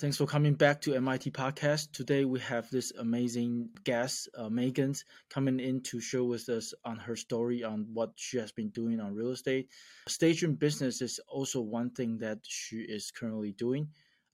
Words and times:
thanks 0.00 0.16
for 0.16 0.24
coming 0.24 0.54
back 0.54 0.80
to 0.80 0.94
MIT 0.94 1.30
Podcast. 1.32 1.92
Today 1.92 2.24
we 2.24 2.40
have 2.40 2.70
this 2.70 2.90
amazing 2.98 3.68
guest, 3.84 4.30
uh, 4.34 4.48
Megan, 4.48 4.94
coming 5.28 5.60
in 5.60 5.82
to 5.82 6.00
share 6.00 6.24
with 6.24 6.48
us 6.48 6.72
on 6.86 6.96
her 6.96 7.14
story 7.14 7.62
on 7.62 7.86
what 7.92 8.12
she 8.16 8.38
has 8.38 8.50
been 8.50 8.70
doing 8.70 8.98
on 8.98 9.14
real 9.14 9.28
estate. 9.28 9.68
Staging 10.08 10.54
business 10.54 11.02
is 11.02 11.20
also 11.28 11.60
one 11.60 11.90
thing 11.90 12.16
that 12.16 12.38
she 12.44 12.76
is 12.76 13.10
currently 13.10 13.52
doing. 13.52 13.88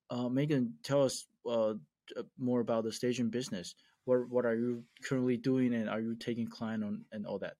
Uh, 0.09 0.29
Megan, 0.29 0.75
tell 0.85 1.03
us 1.03 1.27
uh, 1.51 1.75
more 2.39 2.61
about 2.61 2.85
the 2.85 2.93
staging 2.93 3.31
business. 3.31 3.75
What 4.05 4.29
what 4.29 4.47
are 4.47 4.55
you 4.55 4.85
currently 5.03 5.37
doing, 5.37 5.75
and 5.75 5.91
are 5.91 6.01
you 6.01 6.15
taking 6.15 6.47
client 6.47 6.85
on 6.85 7.05
and 7.11 7.27
all 7.27 7.41
that? 7.41 7.55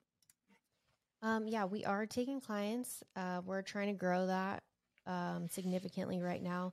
Um, 1.23 1.49
yeah, 1.49 1.65
we 1.65 1.85
are 1.85 2.07
taking 2.07 2.41
clients. 2.41 3.03
Uh, 3.17 3.41
we're 3.45 3.63
trying 3.63 3.89
to 3.89 3.99
grow 3.99 4.29
that 4.29 4.63
um, 5.07 5.49
significantly 5.49 6.21
right 6.21 6.43
now. 6.43 6.73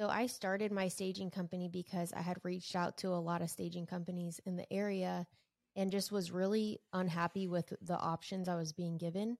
So 0.00 0.08
I 0.08 0.28
started 0.28 0.72
my 0.72 0.88
staging 0.88 1.30
company 1.30 1.68
because 1.68 2.14
I 2.14 2.22
had 2.22 2.38
reached 2.42 2.74
out 2.74 2.96
to 2.98 3.08
a 3.08 3.20
lot 3.20 3.42
of 3.42 3.50
staging 3.50 3.84
companies 3.84 4.40
in 4.46 4.56
the 4.56 4.72
area 4.72 5.26
and 5.76 5.90
just 5.90 6.10
was 6.10 6.30
really 6.30 6.80
unhappy 6.94 7.46
with 7.46 7.74
the 7.82 7.98
options 7.98 8.48
I 8.48 8.54
was 8.54 8.72
being 8.72 8.96
given. 8.96 9.36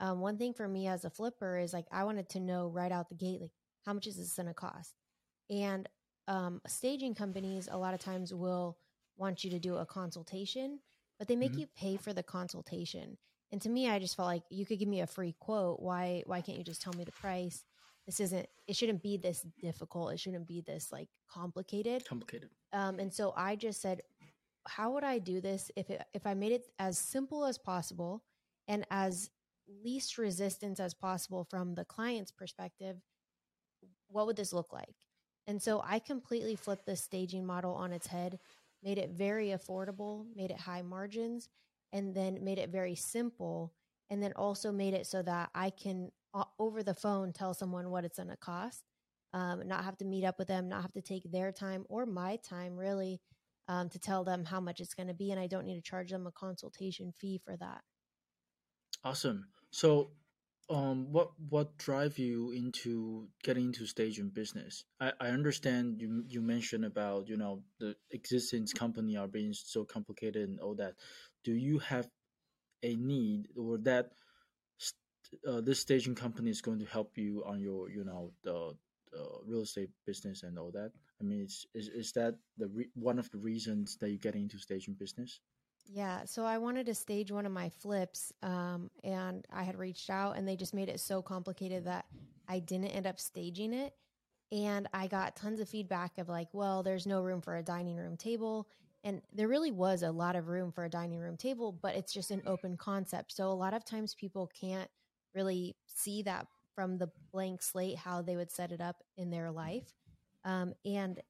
Um, 0.00 0.20
one 0.20 0.36
thing 0.36 0.52
for 0.52 0.68
me 0.68 0.86
as 0.86 1.06
a 1.06 1.10
flipper 1.10 1.56
is 1.56 1.72
like 1.72 1.86
I 1.90 2.04
wanted 2.04 2.28
to 2.28 2.40
know 2.40 2.68
right 2.68 2.92
out 2.92 3.08
the 3.08 3.14
gate, 3.14 3.40
like 3.40 3.52
how 3.86 3.94
much 3.94 4.06
is 4.06 4.18
this 4.18 4.34
going 4.34 4.48
to 4.48 4.52
cost? 4.52 4.92
And 5.48 5.88
um, 6.28 6.60
staging 6.66 7.14
companies 7.14 7.70
a 7.72 7.78
lot 7.78 7.94
of 7.94 8.00
times 8.00 8.34
will 8.34 8.76
want 9.16 9.44
you 9.44 9.50
to 9.52 9.58
do 9.58 9.76
a 9.76 9.86
consultation, 9.86 10.78
but 11.18 11.26
they 11.26 11.36
make 11.36 11.52
mm-hmm. 11.52 11.60
you 11.60 11.66
pay 11.74 11.96
for 11.96 12.12
the 12.12 12.22
consultation. 12.22 13.16
And 13.50 13.62
to 13.62 13.70
me, 13.70 13.88
I 13.88 13.98
just 13.98 14.16
felt 14.16 14.28
like 14.28 14.42
you 14.50 14.66
could 14.66 14.78
give 14.78 14.88
me 14.88 15.00
a 15.00 15.06
free 15.06 15.34
quote. 15.40 15.80
Why 15.80 16.22
why 16.26 16.42
can't 16.42 16.58
you 16.58 16.64
just 16.64 16.82
tell 16.82 16.92
me 16.92 17.04
the 17.04 17.12
price? 17.12 17.64
This 18.06 18.20
isn't 18.20 18.46
it 18.66 18.76
shouldn't 18.76 19.02
be 19.02 19.16
this 19.16 19.44
difficult. 19.60 20.12
It 20.12 20.20
shouldn't 20.20 20.46
be 20.46 20.60
this 20.60 20.90
like 20.90 21.08
complicated. 21.30 22.04
Complicated. 22.04 22.50
Um, 22.72 22.98
and 22.98 23.12
so 23.12 23.32
I 23.36 23.56
just 23.56 23.80
said, 23.80 24.02
how 24.66 24.92
would 24.92 25.04
I 25.04 25.18
do 25.18 25.40
this 25.40 25.70
if 25.76 25.90
it, 25.90 26.02
if 26.14 26.26
I 26.26 26.34
made 26.34 26.52
it 26.52 26.66
as 26.78 26.98
simple 26.98 27.44
as 27.44 27.58
possible 27.58 28.22
and 28.68 28.86
as 28.90 29.30
least 29.84 30.18
resistance 30.18 30.80
as 30.80 30.94
possible 30.94 31.44
from 31.44 31.74
the 31.74 31.84
client's 31.84 32.30
perspective? 32.30 32.96
What 34.08 34.26
would 34.26 34.36
this 34.36 34.52
look 34.52 34.72
like? 34.72 34.94
And 35.46 35.60
so 35.60 35.82
I 35.84 35.98
completely 35.98 36.54
flipped 36.54 36.86
the 36.86 36.96
staging 36.96 37.44
model 37.44 37.74
on 37.74 37.92
its 37.92 38.06
head, 38.06 38.38
made 38.82 38.98
it 38.98 39.10
very 39.10 39.48
affordable, 39.48 40.26
made 40.36 40.50
it 40.50 40.60
high 40.60 40.82
margins, 40.82 41.48
and 41.92 42.14
then 42.14 42.44
made 42.44 42.58
it 42.58 42.70
very 42.70 42.94
simple. 42.94 43.72
And 44.12 44.22
then 44.22 44.34
also 44.36 44.70
made 44.72 44.92
it 44.92 45.06
so 45.06 45.22
that 45.22 45.48
I 45.54 45.70
can, 45.70 46.10
over 46.58 46.82
the 46.82 46.92
phone, 46.92 47.32
tell 47.32 47.54
someone 47.54 47.88
what 47.88 48.04
it's 48.04 48.18
going 48.18 48.28
to 48.28 48.36
cost, 48.36 48.82
um, 49.32 49.66
not 49.66 49.84
have 49.84 49.96
to 49.98 50.04
meet 50.04 50.22
up 50.22 50.38
with 50.38 50.48
them, 50.48 50.68
not 50.68 50.82
have 50.82 50.92
to 50.92 51.00
take 51.00 51.32
their 51.32 51.50
time 51.50 51.86
or 51.88 52.04
my 52.04 52.36
time, 52.46 52.76
really, 52.76 53.22
um, 53.68 53.88
to 53.88 53.98
tell 53.98 54.22
them 54.22 54.44
how 54.44 54.60
much 54.60 54.80
it's 54.80 54.92
going 54.92 55.06
to 55.08 55.14
be. 55.14 55.30
And 55.30 55.40
I 55.40 55.46
don't 55.46 55.64
need 55.64 55.76
to 55.76 55.90
charge 55.90 56.10
them 56.10 56.26
a 56.26 56.32
consultation 56.32 57.10
fee 57.18 57.40
for 57.42 57.56
that. 57.56 57.80
Awesome. 59.02 59.46
So 59.70 60.10
um 60.70 61.12
what 61.12 61.30
what 61.48 61.76
drive 61.76 62.18
you 62.18 62.52
into 62.52 63.28
getting 63.42 63.66
into 63.66 63.84
staging 63.84 64.28
business 64.28 64.84
i 65.00 65.12
i 65.20 65.28
understand 65.28 66.00
you 66.00 66.24
you 66.28 66.40
mentioned 66.40 66.84
about 66.84 67.28
you 67.28 67.36
know 67.36 67.62
the 67.80 67.96
existing 68.12 68.66
company 68.66 69.16
are 69.16 69.26
being 69.26 69.52
so 69.52 69.84
complicated 69.84 70.48
and 70.48 70.60
all 70.60 70.74
that 70.74 70.94
do 71.44 71.52
you 71.52 71.78
have 71.78 72.08
a 72.82 72.96
need 72.96 73.48
or 73.56 73.78
that 73.78 74.12
uh, 75.48 75.60
this 75.60 75.80
staging 75.80 76.14
company 76.14 76.50
is 76.50 76.60
going 76.60 76.78
to 76.78 76.86
help 76.86 77.16
you 77.16 77.42
on 77.46 77.60
your 77.60 77.90
you 77.90 78.04
know 78.04 78.32
the, 78.42 78.74
the 79.12 79.24
real 79.46 79.62
estate 79.62 79.90
business 80.06 80.42
and 80.42 80.58
all 80.58 80.70
that 80.70 80.90
i 81.20 81.24
mean 81.24 81.42
is 81.42 81.66
is 81.74 82.12
that 82.12 82.34
the 82.58 82.68
re- 82.68 82.90
one 82.94 83.18
of 83.18 83.30
the 83.30 83.38
reasons 83.38 83.96
that 83.96 84.10
you 84.10 84.18
get 84.18 84.34
into 84.34 84.58
staging 84.58 84.94
business 84.94 85.40
yeah, 85.90 86.24
so 86.24 86.44
I 86.44 86.58
wanted 86.58 86.86
to 86.86 86.94
stage 86.94 87.30
one 87.30 87.44
of 87.44 87.52
my 87.52 87.68
flips, 87.68 88.32
um, 88.42 88.90
and 89.02 89.46
I 89.52 89.62
had 89.62 89.78
reached 89.78 90.10
out, 90.10 90.36
and 90.36 90.46
they 90.46 90.56
just 90.56 90.74
made 90.74 90.88
it 90.88 91.00
so 91.00 91.22
complicated 91.22 91.84
that 91.86 92.06
I 92.48 92.60
didn't 92.60 92.88
end 92.88 93.06
up 93.06 93.18
staging 93.18 93.72
it. 93.72 93.92
And 94.50 94.86
I 94.92 95.06
got 95.06 95.34
tons 95.34 95.60
of 95.60 95.68
feedback 95.68 96.18
of 96.18 96.28
like, 96.28 96.48
well, 96.52 96.82
there's 96.82 97.06
no 97.06 97.22
room 97.22 97.40
for 97.40 97.56
a 97.56 97.62
dining 97.62 97.96
room 97.96 98.16
table. 98.16 98.68
And 99.04 99.20
there 99.32 99.48
really 99.48 99.72
was 99.72 100.02
a 100.02 100.10
lot 100.12 100.36
of 100.36 100.48
room 100.48 100.70
for 100.70 100.84
a 100.84 100.88
dining 100.88 101.18
room 101.18 101.36
table, 101.36 101.72
but 101.72 101.96
it's 101.96 102.12
just 102.12 102.30
an 102.30 102.42
open 102.46 102.76
concept. 102.76 103.32
So 103.32 103.48
a 103.48 103.52
lot 103.52 103.74
of 103.74 103.84
times 103.84 104.14
people 104.14 104.50
can't 104.60 104.88
really 105.34 105.74
see 105.86 106.22
that 106.22 106.46
from 106.74 106.98
the 106.98 107.10
blank 107.32 107.62
slate 107.62 107.96
how 107.96 108.22
they 108.22 108.36
would 108.36 108.50
set 108.50 108.70
it 108.72 108.80
up 108.80 108.96
in 109.16 109.30
their 109.30 109.50
life. 109.50 109.92
Um, 110.44 110.74
and 110.84 111.20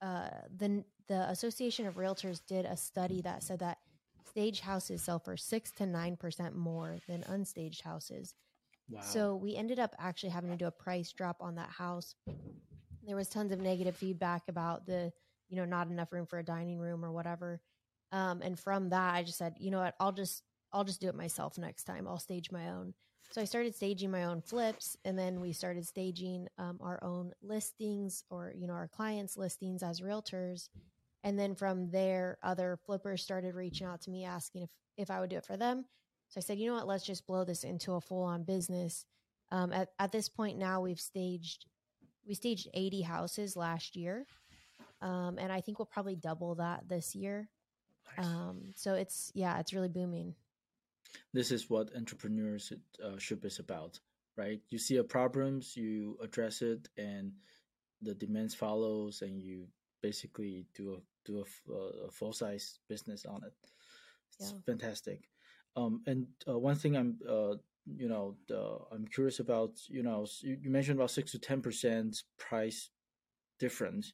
uh, 0.00 0.28
the 0.56 0.84
the 1.08 1.28
Association 1.30 1.86
of 1.86 1.96
Realtors 1.96 2.40
did 2.46 2.66
a 2.66 2.76
study 2.76 3.22
that 3.22 3.42
said 3.42 3.60
that 3.60 3.78
Staged 4.30 4.60
houses 4.60 5.02
sell 5.02 5.18
for 5.18 5.36
six 5.36 5.72
to 5.72 5.86
nine 5.86 6.16
percent 6.16 6.54
more 6.54 6.98
than 7.08 7.22
unstaged 7.22 7.82
houses. 7.82 8.34
Wow. 8.90 9.00
So 9.00 9.34
we 9.34 9.56
ended 9.56 9.78
up 9.78 9.94
actually 9.98 10.30
having 10.30 10.50
to 10.50 10.56
do 10.56 10.66
a 10.66 10.70
price 10.70 11.12
drop 11.12 11.38
on 11.40 11.54
that 11.56 11.70
house. 11.70 12.14
There 13.06 13.16
was 13.16 13.28
tons 13.28 13.52
of 13.52 13.60
negative 13.60 13.96
feedback 13.96 14.42
about 14.48 14.86
the, 14.86 15.12
you 15.48 15.56
know, 15.56 15.64
not 15.64 15.88
enough 15.88 16.12
room 16.12 16.26
for 16.26 16.38
a 16.38 16.44
dining 16.44 16.78
room 16.78 17.04
or 17.04 17.12
whatever. 17.12 17.60
Um, 18.12 18.40
and 18.42 18.58
from 18.58 18.90
that, 18.90 19.14
I 19.14 19.22
just 19.22 19.38
said, 19.38 19.54
you 19.58 19.70
know 19.70 19.80
what, 19.80 19.94
I'll 20.00 20.12
just 20.12 20.42
I'll 20.72 20.84
just 20.84 21.00
do 21.00 21.08
it 21.08 21.14
myself 21.14 21.56
next 21.58 21.84
time. 21.84 22.06
I'll 22.06 22.18
stage 22.18 22.50
my 22.52 22.68
own. 22.68 22.94
So 23.30 23.40
I 23.40 23.44
started 23.44 23.74
staging 23.74 24.10
my 24.10 24.24
own 24.24 24.40
flips, 24.40 24.96
and 25.04 25.18
then 25.18 25.40
we 25.40 25.52
started 25.52 25.86
staging 25.86 26.48
um, 26.56 26.78
our 26.82 26.98
own 27.02 27.32
listings 27.42 28.24
or 28.30 28.52
you 28.56 28.66
know 28.66 28.74
our 28.74 28.88
clients' 28.88 29.36
listings 29.36 29.82
as 29.82 30.00
realtors. 30.00 30.68
And 31.24 31.38
then 31.38 31.54
from 31.54 31.90
there, 31.90 32.38
other 32.42 32.78
flippers 32.86 33.22
started 33.22 33.54
reaching 33.54 33.86
out 33.86 34.00
to 34.02 34.10
me 34.10 34.24
asking 34.24 34.62
if, 34.62 34.70
if 34.96 35.10
I 35.10 35.20
would 35.20 35.30
do 35.30 35.36
it 35.36 35.44
for 35.44 35.56
them. 35.56 35.84
So 36.28 36.38
I 36.38 36.42
said, 36.42 36.58
you 36.58 36.68
know 36.68 36.76
what, 36.76 36.86
let's 36.86 37.04
just 37.04 37.26
blow 37.26 37.44
this 37.44 37.64
into 37.64 37.94
a 37.94 38.00
full 38.00 38.22
on 38.22 38.44
business. 38.44 39.04
Um, 39.50 39.72
at, 39.72 39.88
at 39.98 40.12
this 40.12 40.28
point 40.28 40.58
now, 40.58 40.80
we've 40.80 41.00
staged, 41.00 41.64
we 42.26 42.34
staged 42.34 42.68
80 42.74 43.02
houses 43.02 43.56
last 43.56 43.96
year. 43.96 44.26
Um, 45.00 45.38
and 45.38 45.52
I 45.52 45.60
think 45.60 45.78
we'll 45.78 45.86
probably 45.86 46.16
double 46.16 46.56
that 46.56 46.88
this 46.88 47.14
year. 47.14 47.48
Nice. 48.16 48.26
Um, 48.26 48.72
so 48.74 48.94
it's, 48.94 49.30
yeah, 49.34 49.58
it's 49.60 49.72
really 49.72 49.88
booming. 49.88 50.34
This 51.32 51.50
is 51.52 51.70
what 51.70 51.94
entrepreneurship 51.94 52.80
uh, 53.04 53.46
is 53.46 53.58
about, 53.58 53.98
right? 54.36 54.60
You 54.70 54.78
see 54.78 54.96
a 54.96 55.04
problems, 55.04 55.76
you 55.76 56.18
address 56.22 56.62
it, 56.62 56.88
and 56.96 57.32
the 58.02 58.14
demands 58.14 58.54
follows, 58.54 59.22
and 59.22 59.40
you 59.40 59.66
basically 60.02 60.66
do 60.74 60.94
a 60.94 60.98
do 61.24 61.44
a, 61.70 62.06
a 62.06 62.10
full 62.10 62.32
size 62.32 62.78
business 62.88 63.24
on 63.26 63.42
it. 63.44 63.52
It's 64.38 64.52
yeah. 64.52 64.58
fantastic. 64.66 65.28
Um, 65.76 66.02
and 66.06 66.26
uh, 66.48 66.58
one 66.58 66.76
thing 66.76 66.96
I'm 66.96 67.18
uh, 67.28 67.54
you 67.86 68.08
know 68.08 68.36
the, 68.48 68.78
I'm 68.92 69.06
curious 69.06 69.40
about 69.40 69.78
you 69.88 70.02
know 70.02 70.26
you, 70.40 70.58
you 70.62 70.70
mentioned 70.70 70.98
about 70.98 71.10
six 71.10 71.32
to 71.32 71.38
ten 71.38 71.60
percent 71.60 72.22
price 72.38 72.90
difference, 73.58 74.12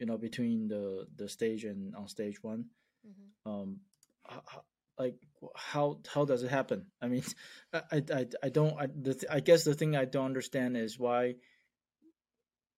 you 0.00 0.06
know 0.06 0.18
between 0.18 0.66
the 0.66 1.06
the 1.16 1.28
stage 1.28 1.64
and 1.64 1.94
on 1.94 2.08
stage 2.08 2.42
one. 2.42 2.64
Mm-hmm. 3.06 3.50
Um, 3.50 3.80
how, 4.26 4.62
like 4.98 5.16
how 5.54 6.00
how 6.12 6.24
does 6.24 6.42
it 6.42 6.50
happen? 6.50 6.86
I 7.00 7.08
mean, 7.08 7.22
I 7.72 8.02
I, 8.12 8.26
I 8.42 8.48
don't 8.48 8.76
I 8.80 8.86
the, 8.86 9.24
I 9.30 9.40
guess 9.40 9.62
the 9.62 9.74
thing 9.74 9.94
I 9.94 10.06
don't 10.06 10.24
understand 10.24 10.76
is 10.76 10.98
why 10.98 11.36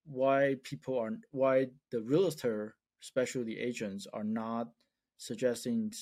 why 0.04 0.56
people 0.64 0.98
are 0.98 1.12
why 1.30 1.68
the 1.90 2.02
realtor, 2.02 2.74
especially 3.00 3.44
the 3.44 3.60
agents, 3.60 4.06
are 4.12 4.24
not 4.24 4.68
suggesting 5.16 5.92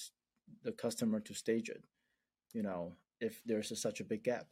the 0.65 0.73
customer 0.73 1.21
to 1.21 1.35
stage 1.35 1.69
it. 1.69 1.85
You 2.55 2.63
know, 2.63 2.95
if 3.21 3.43
there's 3.45 3.71
a, 3.71 3.77
such 3.77 4.01
a 4.01 4.05
big 4.05 4.25
gap. 4.25 4.47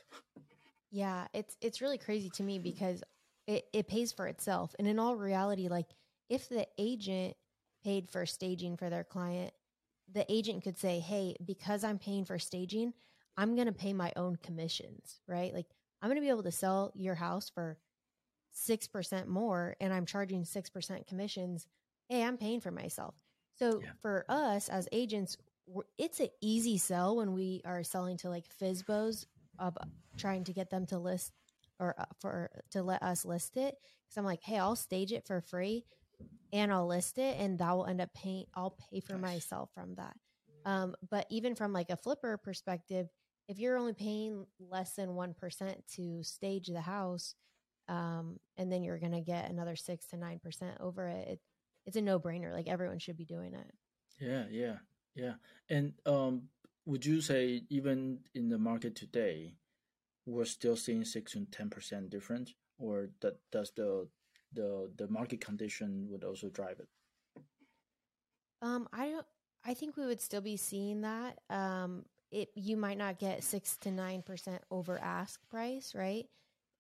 Yeah, 0.91 1.27
it's 1.33 1.57
it's 1.61 1.81
really 1.81 1.99
crazy 1.99 2.31
to 2.31 2.43
me 2.43 2.59
because 2.59 3.03
it, 3.47 3.65
it 3.73 3.89
pays 3.89 4.13
for 4.13 4.27
itself. 4.27 4.75
And 4.79 4.87
in 4.87 4.99
all 4.99 5.17
reality, 5.17 5.69
like 5.69 5.89
if 6.29 6.49
the 6.49 6.67
agent 6.79 7.37
paid 7.83 8.09
for 8.09 8.27
staging 8.27 8.77
for 8.77 8.91
their 8.91 9.05
client, 9.05 9.53
the 10.13 10.31
agent 10.33 10.65
could 10.65 10.79
say, 10.79 11.01
Hey, 11.01 11.37
because 11.45 11.85
I'm 11.85 11.99
paying 11.99 12.25
for 12.25 12.39
staging, 12.39 12.93
I'm 13.37 13.57
gonna 13.57 13.73
pay 13.73 13.93
my 13.93 14.13
own 14.17 14.37
commissions, 14.37 15.21
right? 15.27 15.53
Like 15.55 15.67
I'm 16.03 16.09
gonna 16.09 16.21
be 16.21 16.29
able 16.29 16.43
to 16.45 16.53
sell 16.53 16.93
your 16.95 17.15
house 17.15 17.51
for 17.51 17.79
6% 18.55 19.27
more 19.27 19.77
and 19.81 19.93
I'm 19.93 20.07
charging 20.07 20.43
6% 20.43 21.07
commissions, 21.07 21.67
hey, 22.09 22.23
I'm 22.23 22.37
paying 22.37 22.61
for 22.61 22.71
myself. 22.71 23.15
So 23.59 23.81
yeah. 23.83 23.91
for 24.01 24.25
us 24.29 24.69
as 24.69 24.89
agents, 24.93 25.37
it's 25.99 26.21
an 26.21 26.29
easy 26.41 26.79
sell 26.79 27.17
when 27.17 27.35
we 27.35 27.61
are 27.65 27.85
selling 27.85 28.17
to 28.19 28.31
like 28.31 28.45
FSBOs 28.61 29.27
of 29.59 29.77
trying 30.17 30.45
to 30.45 30.53
get 30.53 30.71
them 30.71 30.87
to 30.87 30.99
list 30.99 31.33
or 31.79 31.95
uh, 31.99 32.05
for 32.21 32.51
to 32.71 32.83
let 32.83 33.03
us 33.03 33.25
list 33.25 33.57
it. 33.57 33.77
Cause 34.09 34.17
I'm 34.17 34.25
like, 34.25 34.43
hey, 34.43 34.59
I'll 34.59 34.77
stage 34.77 35.13
it 35.13 35.27
for 35.27 35.41
free 35.41 35.85
and 36.53 36.73
I'll 36.73 36.87
list 36.87 37.19
it 37.19 37.37
and 37.39 37.59
that 37.59 37.77
will 37.77 37.87
end 37.87 38.01
up 38.01 38.13
paying, 38.15 38.45
I'll 38.55 38.77
pay 38.91 39.01
for 39.01 39.19
myself 39.19 39.71
from 39.75 39.95
that. 39.97 40.17
Um, 40.65 40.95
but 41.11 41.27
even 41.31 41.55
from 41.55 41.73
like 41.73 41.91
a 41.91 41.97
flipper 41.97 42.37
perspective, 42.37 43.09
if 43.49 43.59
you're 43.59 43.79
only 43.79 43.95
paying 43.95 44.47
less 44.59 44.95
than 44.95 45.11
1% 45.11 45.75
to 45.97 46.23
stage 46.23 46.67
the 46.67 46.81
house, 46.81 47.35
um, 47.89 48.39
and 48.57 48.71
then 48.71 48.85
you're 48.85 48.99
going 48.99 49.13
to 49.13 49.21
get 49.21 49.51
another 49.51 49.77
six 49.77 50.07
to 50.09 50.17
nine 50.17 50.39
percent 50.39 50.77
over 50.81 51.09
it. 51.09 51.29
it. 51.29 51.41
It's 51.87 51.97
a 51.97 52.03
no 52.03 52.21
brainer. 52.21 52.53
Like 52.53 52.69
everyone 52.69 52.99
should 52.99 53.17
be 53.17 53.25
doing 53.25 53.55
it. 53.55 53.73
Yeah, 54.21 54.45
yeah, 54.51 54.77
yeah. 55.15 55.35
And 55.71 55.95
um, 56.05 56.43
would 56.85 57.07
you 57.07 57.21
say 57.23 57.63
even 57.71 58.21
in 58.35 58.51
the 58.51 58.59
market 58.59 58.95
today, 58.95 59.55
we're 60.27 60.45
still 60.45 60.77
seeing 60.77 61.05
six 61.05 61.33
to 61.33 61.47
ten 61.51 61.71
percent 61.71 62.11
difference, 62.11 62.53
or 62.79 63.09
that 63.23 63.39
does 63.51 63.73
the 63.75 64.09
the 64.53 64.91
the 64.97 65.09
market 65.09 65.41
condition 65.41 66.07
would 66.11 66.25
also 66.25 66.49
drive 66.51 66.79
it? 66.81 66.89
Um, 68.63 68.89
I 68.93 69.09
don't. 69.11 69.27
I 69.65 69.75
think 69.75 69.97
we 69.97 70.07
would 70.07 70.21
still 70.21 70.41
be 70.41 70.57
seeing 70.57 71.03
that. 71.03 71.39
Um, 71.51 72.05
it 72.31 72.51
you 72.55 72.77
might 72.77 72.99
not 72.99 73.19
get 73.19 73.43
six 73.45 73.77
to 73.79 73.91
nine 73.91 74.23
percent 74.23 74.63
over 74.71 74.99
ask 74.99 75.41
price, 75.49 75.95
right? 75.95 76.27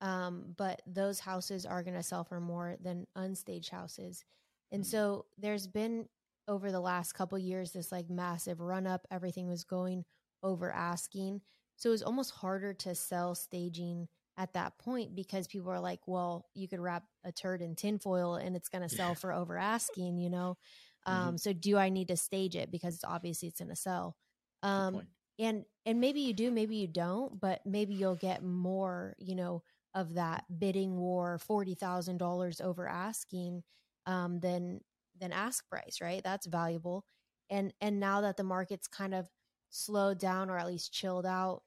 Um, 0.00 0.55
but 0.56 0.82
those 0.87 1.20
houses 1.20 1.67
are 1.67 1.82
going 1.82 1.97
to 1.97 2.03
sell 2.03 2.25
for 2.25 2.41
more 2.41 2.76
than 2.81 3.06
unstaged 3.17 3.70
houses, 3.70 4.25
and 4.73 4.85
Mm. 4.85 4.87
so 4.87 5.26
there's 5.38 5.67
been 5.67 6.09
over 6.49 6.70
the 6.73 6.81
last 6.81 7.12
couple 7.12 7.38
years 7.38 7.73
this 7.73 7.93
like 7.93 8.09
massive 8.11 8.61
run 8.61 8.87
up. 8.87 9.06
Everything 9.11 9.49
was 9.49 9.65
going 9.65 10.05
over 10.43 10.70
asking, 10.73 11.41
so 11.76 11.91
it 11.91 11.93
was 11.93 12.03
almost 12.03 12.31
harder 12.32 12.73
to 12.75 12.94
sell 12.94 13.35
staging 13.35 14.09
at 14.38 14.55
that 14.55 14.79
point 14.79 15.17
because 15.17 15.49
people 15.49 15.70
are 15.73 15.81
like, 15.81 16.00
well, 16.06 16.49
you 16.55 16.69
could 16.69 16.81
wrap 16.81 17.05
a 17.25 17.32
turd 17.32 17.62
in 17.62 17.76
tinfoil 17.76 18.37
and 18.37 18.56
it's 18.56 18.70
going 18.70 18.82
to 18.82 18.90
sell 18.90 19.11
Yeah. 19.11 19.17
for 19.17 19.32
over 19.32 19.58
asking, 19.58 20.19
you 20.19 20.31
know. 20.31 20.58
Um, 21.06 21.38
so 21.38 21.52
do 21.52 21.79
I 21.79 21.90
need 21.90 22.08
to 22.08 22.17
stage 22.17 22.56
it 22.56 22.70
because 22.70 22.94
it's 22.96 23.05
obviously 23.05 23.49
it's 23.49 23.61
going 23.61 23.70
to 23.70 23.76
sell? 23.76 24.17
Um, 24.62 25.06
and 25.38 25.64
and 25.87 26.00
maybe 26.00 26.20
you 26.20 26.35
do, 26.35 26.50
maybe 26.50 26.76
you 26.76 26.88
don't, 26.88 27.40
but 27.40 27.61
maybe 27.67 27.94
you'll 27.94 28.17
get 28.17 28.43
more, 28.44 29.14
you 29.19 29.35
know, 29.37 29.62
of 29.94 30.14
that 30.14 30.44
bidding 30.58 30.99
war, 30.99 31.38
forty 31.38 31.75
thousand 31.75 32.19
dollars 32.19 32.61
over 32.61 32.88
asking, 32.88 33.62
um, 34.06 34.41
than 34.41 34.81
than 35.19 35.32
ask 35.32 35.69
price, 35.69 36.00
right? 36.00 36.23
That's 36.23 36.46
valuable. 36.46 37.05
And 37.50 37.73
and 37.81 38.00
now 38.00 38.23
that 38.23 38.37
the 38.37 38.44
market's 38.44 38.88
kind 38.88 39.14
of 39.14 39.29
slowed 39.70 40.19
down 40.19 40.50
or 40.50 40.58
at 40.58 40.67
least 40.67 40.93
chilled 40.93 41.26
out, 41.26 41.62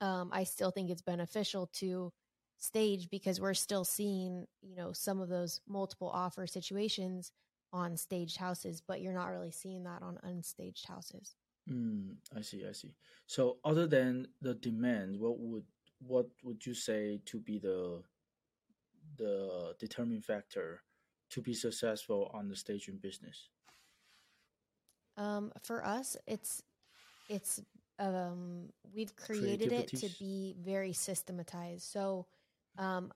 um, 0.00 0.30
I 0.32 0.44
still 0.44 0.70
think 0.70 0.90
it's 0.90 1.02
beneficial 1.02 1.68
to 1.74 2.12
stage 2.58 3.08
because 3.10 3.40
we're 3.40 3.54
still 3.54 3.84
seeing, 3.84 4.46
you 4.62 4.76
know, 4.76 4.92
some 4.92 5.20
of 5.20 5.28
those 5.28 5.60
multiple 5.68 6.10
offer 6.12 6.46
situations 6.46 7.32
on 7.72 7.96
staged 7.96 8.36
houses, 8.36 8.82
but 8.86 9.00
you're 9.00 9.12
not 9.12 9.26
really 9.26 9.50
seeing 9.50 9.84
that 9.84 10.02
on 10.02 10.18
unstaged 10.24 10.86
houses. 10.86 11.34
Mm, 11.70 12.16
I 12.36 12.40
see, 12.42 12.64
I 12.68 12.72
see. 12.72 12.94
So 13.26 13.58
other 13.64 13.86
than 13.86 14.28
the 14.40 14.54
demand, 14.54 15.18
what 15.18 15.38
would 15.38 15.64
what 16.06 16.26
would 16.42 16.64
you 16.66 16.74
say 16.74 17.20
to 17.26 17.38
be 17.38 17.58
the 17.58 18.02
the 19.16 19.74
determining 19.78 20.20
factor 20.20 20.82
to 21.30 21.40
be 21.40 21.54
successful 21.54 22.30
on 22.34 22.48
the 22.48 22.56
staging 22.56 22.98
business? 22.98 23.48
Um, 25.16 25.52
for 25.62 25.84
us, 25.84 26.16
it's 26.26 26.62
it's 27.28 27.62
um, 27.98 28.70
we've 28.94 29.14
created 29.16 29.72
it 29.72 29.94
to 29.96 30.08
be 30.08 30.54
very 30.60 30.92
systematized. 30.92 31.84
So, 31.84 32.26
um, 32.78 33.12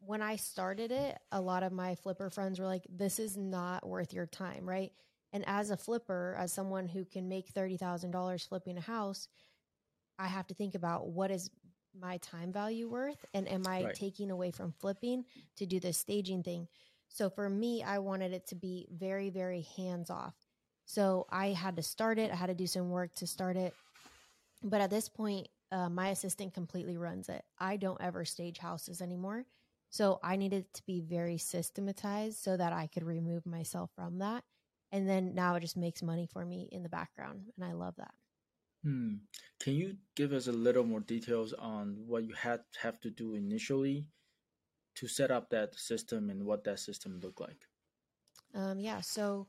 when 0.00 0.22
I 0.22 0.36
started 0.36 0.90
it, 0.92 1.18
a 1.32 1.40
lot 1.40 1.62
of 1.62 1.72
my 1.72 1.94
flipper 1.96 2.30
friends 2.30 2.58
were 2.58 2.66
like, 2.66 2.86
"This 2.88 3.18
is 3.18 3.36
not 3.36 3.86
worth 3.86 4.12
your 4.12 4.26
time," 4.26 4.68
right? 4.68 4.92
And 5.32 5.44
as 5.46 5.70
a 5.70 5.76
flipper, 5.76 6.36
as 6.38 6.52
someone 6.52 6.88
who 6.88 7.04
can 7.04 7.28
make 7.28 7.48
thirty 7.50 7.76
thousand 7.76 8.10
dollars 8.12 8.44
flipping 8.44 8.78
a 8.78 8.82
house, 8.82 9.28
I 10.18 10.26
have 10.28 10.46
to 10.48 10.54
think 10.54 10.74
about 10.74 11.08
what 11.08 11.30
is 11.30 11.50
my 11.98 12.18
time 12.18 12.52
value 12.52 12.88
worth, 12.88 13.24
and 13.34 13.48
am 13.48 13.66
I 13.66 13.88
Right. 13.88 13.92
taking 13.92 14.30
away 14.30 14.50
from 14.50 14.72
flipping 14.80 15.24
to 15.56 15.66
do 15.66 15.80
the 15.80 15.92
staging 15.92 16.42
thing? 16.42 16.68
So 17.08 17.30
for 17.30 17.48
me, 17.48 17.82
I 17.82 17.98
wanted 17.98 18.32
it 18.32 18.46
to 18.48 18.54
be 18.54 18.86
very, 18.92 19.30
very 19.30 19.62
hands 19.76 20.10
off. 20.10 20.34
So 20.84 21.26
I 21.30 21.48
had 21.48 21.76
to 21.76 21.82
start 21.82 22.18
it. 22.18 22.30
I 22.30 22.36
had 22.36 22.46
to 22.48 22.54
do 22.54 22.66
some 22.66 22.90
work 22.90 23.14
to 23.16 23.26
start 23.26 23.56
it. 23.56 23.76
But 24.62 24.80
at 24.80 24.90
this 24.90 25.08
point, 25.08 25.48
uh, 25.72 25.88
my 25.88 26.08
assistant 26.08 26.54
completely 26.54 26.96
runs 26.96 27.28
it. 27.28 27.44
I 27.58 27.76
don't 27.76 28.00
ever 28.00 28.24
stage 28.24 28.58
houses 28.58 29.00
anymore. 29.00 29.44
So 29.90 30.20
I 30.22 30.36
needed 30.36 30.72
to 30.74 30.82
be 30.86 31.00
very 31.00 31.38
systematized 31.38 32.38
so 32.38 32.56
that 32.56 32.72
I 32.72 32.86
could 32.86 33.02
remove 33.02 33.44
myself 33.46 33.90
from 33.94 34.18
that. 34.18 34.44
And 34.92 35.08
then 35.08 35.34
now 35.34 35.54
it 35.54 35.60
just 35.60 35.76
makes 35.76 36.02
money 36.02 36.28
for 36.32 36.44
me 36.44 36.68
in 36.70 36.82
the 36.82 36.88
background. 36.88 37.42
And 37.56 37.64
I 37.64 37.72
love 37.72 37.94
that. 37.96 38.14
Hmm. 38.84 39.14
Can 39.60 39.74
you 39.74 39.96
give 40.16 40.32
us 40.32 40.46
a 40.46 40.52
little 40.52 40.84
more 40.84 41.00
details 41.00 41.52
on 41.52 41.96
what 42.06 42.24
you 42.24 42.34
had 42.34 42.60
have 42.80 42.98
to 43.00 43.10
do 43.10 43.34
initially 43.34 44.06
to 44.96 45.06
set 45.06 45.30
up 45.30 45.50
that 45.50 45.78
system 45.78 46.30
and 46.30 46.44
what 46.44 46.64
that 46.64 46.78
system 46.78 47.20
looked 47.22 47.40
like? 47.40 47.66
Um, 48.54 48.80
yeah. 48.80 49.00
So 49.00 49.46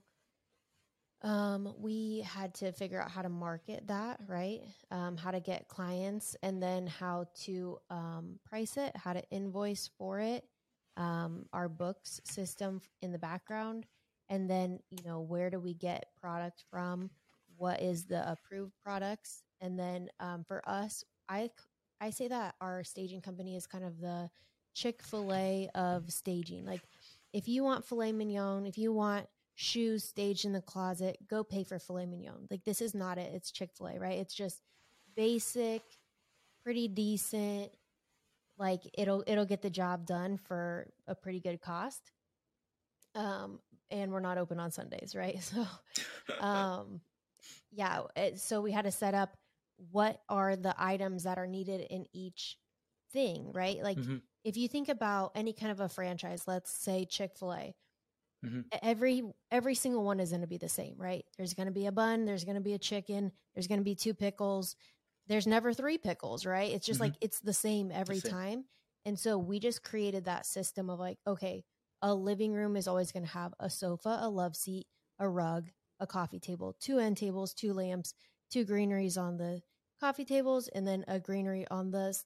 um, 1.23 1.73
we 1.79 2.21
had 2.21 2.53
to 2.55 2.71
figure 2.71 3.01
out 3.01 3.11
how 3.11 3.21
to 3.21 3.29
market 3.29 3.87
that, 3.87 4.19
right? 4.27 4.61
Um, 4.89 5.17
how 5.17 5.31
to 5.31 5.39
get 5.39 5.67
clients, 5.67 6.35
and 6.41 6.61
then 6.61 6.87
how 6.87 7.27
to 7.43 7.77
um, 7.89 8.39
price 8.45 8.77
it, 8.77 8.95
how 8.95 9.13
to 9.13 9.23
invoice 9.29 9.89
for 9.97 10.19
it, 10.19 10.45
um, 10.97 11.45
our 11.53 11.69
books 11.69 12.19
system 12.23 12.81
in 13.01 13.11
the 13.11 13.19
background, 13.19 13.85
and 14.29 14.49
then 14.49 14.79
you 14.89 15.03
know 15.05 15.21
where 15.21 15.49
do 15.49 15.59
we 15.59 15.73
get 15.73 16.05
product 16.19 16.63
from? 16.71 17.09
What 17.57 17.81
is 17.81 18.05
the 18.05 18.29
approved 18.29 18.73
products? 18.83 19.43
And 19.61 19.77
then 19.77 20.09
um, 20.19 20.43
for 20.47 20.67
us, 20.67 21.03
I 21.29 21.51
I 21.99 22.09
say 22.09 22.27
that 22.29 22.55
our 22.59 22.83
staging 22.83 23.21
company 23.21 23.55
is 23.55 23.67
kind 23.67 23.83
of 23.83 23.99
the 23.99 24.29
Chick 24.73 25.03
Fil 25.03 25.31
A 25.33 25.69
of 25.75 26.11
staging. 26.11 26.65
Like 26.65 26.81
if 27.31 27.47
you 27.47 27.63
want 27.63 27.85
filet 27.85 28.11
mignon, 28.11 28.65
if 28.65 28.77
you 28.77 28.91
want 28.91 29.27
shoes 29.61 30.03
staged 30.03 30.45
in 30.45 30.53
the 30.53 30.61
closet, 30.61 31.17
go 31.29 31.43
pay 31.43 31.63
for 31.63 31.77
filet 31.79 32.05
mignon. 32.07 32.47
Like 32.49 32.63
this 32.63 32.81
is 32.81 32.95
not 32.95 33.17
it. 33.17 33.31
It's 33.33 33.51
Chick 33.51 33.69
Fil 33.77 33.87
A, 33.87 33.99
right? 33.99 34.17
It's 34.19 34.33
just 34.33 34.61
basic, 35.15 35.83
pretty 36.63 36.87
decent. 36.87 37.71
Like 38.57 38.81
it'll 38.97 39.23
it'll 39.27 39.45
get 39.45 39.61
the 39.61 39.69
job 39.69 40.05
done 40.05 40.37
for 40.37 40.91
a 41.07 41.15
pretty 41.15 41.39
good 41.39 41.61
cost. 41.61 42.11
Um, 43.13 43.59
and 43.89 44.11
we're 44.11 44.19
not 44.21 44.37
open 44.37 44.59
on 44.59 44.71
Sundays, 44.71 45.15
right? 45.15 45.39
So, 45.43 45.65
um, 46.39 47.01
yeah. 47.71 48.01
It, 48.15 48.39
so 48.39 48.61
we 48.61 48.71
had 48.71 48.85
to 48.85 48.91
set 48.91 49.13
up 49.13 49.35
what 49.91 50.21
are 50.29 50.55
the 50.55 50.73
items 50.77 51.23
that 51.23 51.37
are 51.37 51.47
needed 51.47 51.81
in 51.89 52.05
each 52.13 52.57
thing, 53.11 53.51
right? 53.53 53.81
Like 53.83 53.97
Mhm. 53.97 54.21
if 54.43 54.57
you 54.57 54.67
think 54.67 54.89
about 54.89 55.31
any 55.35 55.53
kind 55.53 55.71
of 55.71 55.79
a 55.79 55.89
franchise, 55.89 56.43
let's 56.47 56.71
say 56.71 57.05
Chick 57.05 57.35
Fil 57.35 57.53
A, 57.53 57.75
Mhm. 58.43 58.71
every 58.81 59.23
every 59.51 59.75
single 59.75 60.03
one 60.03 60.19
is 60.19 60.29
going 60.29 60.41
to 60.41 60.47
be 60.47 60.57
the 60.57 60.69
same, 60.69 60.95
right? 60.97 61.25
There's 61.37 61.53
going 61.53 61.67
to 61.67 61.71
be 61.73 61.85
a 61.87 61.91
bun, 61.91 62.25
there's 62.25 62.45
going 62.45 62.55
to 62.55 62.61
be 62.61 62.73
a 62.73 62.79
chicken, 62.79 63.31
there's 63.53 63.67
going 63.67 63.79
to 63.79 63.83
be 63.85 63.95
two 63.95 64.13
pickles. 64.13 64.75
There's 65.27 65.47
never 65.47 65.73
three 65.73 65.97
pickles, 65.97 66.45
right? 66.45 66.71
It's 66.71 66.85
just 66.85 66.99
Mhm. 66.99 66.99
like 66.99 67.15
it's 67.21 67.39
the 67.39 67.53
same 67.53 67.91
every 67.91 68.21
same. 68.21 68.35
time. 68.35 68.65
And 69.05 69.17
so 69.19 69.37
we 69.37 69.59
just 69.59 69.83
created 69.83 70.25
that 70.25 70.45
system 70.45 70.89
of 70.89 70.99
like, 70.99 71.19
okay, 71.27 71.63
a 72.01 72.13
living 72.13 72.53
room 72.53 72.75
is 72.75 72.87
always 72.87 73.11
going 73.11 73.23
to 73.25 73.31
have 73.31 73.53
a 73.59 73.69
sofa, 73.69 74.19
a 74.21 74.29
love 74.29 74.55
seat, 74.55 74.87
a 75.19 75.29
rug, 75.29 75.69
a 75.99 76.07
coffee 76.07 76.39
table, 76.39 76.75
two 76.79 76.99
end 76.99 77.17
tables, 77.17 77.53
two 77.53 77.73
lamps, 77.73 78.13
two 78.49 78.65
greeneries 78.65 79.17
on 79.17 79.37
the 79.37 79.61
coffee 79.99 80.25
tables, 80.25 80.67
and 80.69 80.87
then 80.87 81.05
a 81.07 81.19
greenery 81.19 81.67
on 81.69 81.91
the 81.91 82.17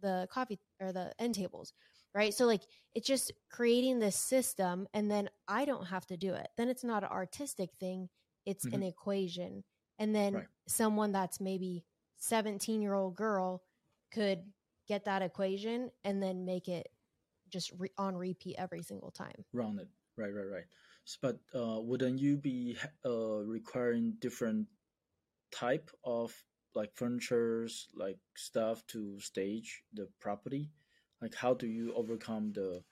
the 0.00 0.26
coffee 0.30 0.58
or 0.80 0.92
the 0.92 1.12
end 1.18 1.34
tables, 1.34 1.72
right? 2.14 2.34
So 2.34 2.46
like 2.46 2.62
it's 2.94 3.06
just 3.06 3.32
creating 3.50 3.98
this 3.98 4.16
system, 4.16 4.88
and 4.94 5.10
then 5.10 5.30
I 5.48 5.64
don't 5.64 5.86
have 5.86 6.06
to 6.06 6.16
do 6.16 6.34
it. 6.34 6.48
Then 6.56 6.68
it's 6.68 6.84
not 6.84 7.04
an 7.04 7.10
artistic 7.10 7.70
thing; 7.78 8.08
it's 8.46 8.64
an 8.64 8.82
equation. 8.82 9.64
And 9.98 10.14
then 10.14 10.34
Right. 10.34 10.46
someone 10.66 11.12
that's 11.12 11.40
maybe 11.40 11.84
seventeen 12.16 12.82
year 12.82 12.94
old 12.94 13.16
girl 13.16 13.62
could 14.12 14.42
get 14.88 15.04
that 15.04 15.22
equation 15.22 15.90
and 16.04 16.22
then 16.22 16.44
make 16.44 16.66
it 16.68 16.88
just 17.48 17.72
re- 17.78 17.92
on 17.98 18.16
repeat 18.16 18.56
every 18.58 18.82
single 18.82 19.10
time. 19.10 19.44
Round 19.52 19.78
it. 19.80 19.88
Right, 20.16 20.32
right, 20.34 20.48
right. 20.50 20.64
S- 21.06 21.18
But 21.20 21.38
uh, 21.54 21.80
wouldn't 21.80 22.18
you 22.18 22.36
be 22.36 22.76
uh, 23.04 23.44
requiring 23.44 24.14
different 24.18 24.66
type 25.52 25.90
of 26.04 26.34
like 26.74 26.94
furnitures, 26.94 27.88
like 27.94 28.18
stuff 28.36 28.86
to 28.88 29.18
stage 29.20 29.82
the 29.94 30.08
property? 30.20 30.70
Like, 31.22 31.34
how 31.34 31.54
do 31.54 31.66
you 31.66 31.94
overcome 31.94 32.52
the 32.52 32.84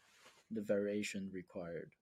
the 0.51 0.63
variation 0.63 1.31
required? 1.33 1.97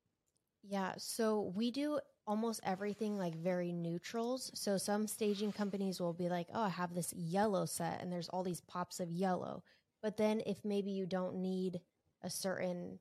Yeah, 0.62 0.94
so 0.98 1.42
we 1.42 1.70
do 1.70 2.00
almost 2.26 2.60
everything 2.64 3.16
like 3.16 3.34
very 3.36 3.72
neutrals. 3.72 4.50
So 4.58 4.78
some 4.78 5.06
staging 5.06 5.52
companies 5.52 6.00
will 6.00 6.12
be 6.12 6.28
like, 6.28 6.48
"Oh, 6.52 6.62
I 6.62 6.68
have 6.70 6.94
this 6.94 7.12
yellow 7.12 7.66
set 7.66 8.00
and 8.00 8.12
there's 8.12 8.28
all 8.28 8.42
these 8.42 8.60
pops 8.60 8.98
of 9.00 9.10
yellow." 9.10 9.62
But 10.02 10.16
then 10.16 10.42
if 10.46 10.64
maybe 10.64 10.90
you 10.90 11.06
don't 11.06 11.36
need 11.40 11.80
a 12.22 12.30
certain 12.30 13.00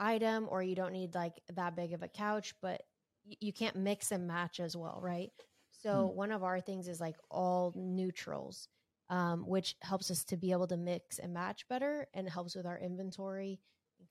item 0.00 0.48
or 0.50 0.62
you 0.62 0.74
don't 0.74 0.92
need 0.92 1.14
like 1.14 1.42
that 1.52 1.76
big 1.76 1.92
of 1.92 2.02
a 2.02 2.08
couch, 2.08 2.54
but 2.60 2.82
y- 3.24 3.36
you 3.40 3.52
can't 3.52 3.76
mix 3.76 4.10
and 4.12 4.26
match 4.26 4.58
as 4.60 4.76
well, 4.76 4.98
right? 5.02 5.30
So 5.70 6.06
Hmm. 6.06 6.08
one 6.08 6.32
of 6.32 6.42
our 6.42 6.60
things 6.60 6.88
is 6.88 7.00
like 7.00 7.16
all 7.30 7.72
neutrals, 7.76 8.68
um, 9.12 9.46
which 9.46 9.76
helps 9.82 10.10
us 10.10 10.24
to 10.26 10.38
be 10.38 10.52
able 10.52 10.68
to 10.68 10.78
mix 10.78 11.20
and 11.20 11.34
match 11.34 11.68
better 11.68 12.08
and 12.14 12.28
helps 12.28 12.56
with 12.56 12.66
our 12.66 12.80
inventory 12.80 13.60